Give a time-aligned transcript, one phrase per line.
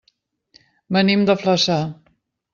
[0.97, 1.79] Venim de Flaçà.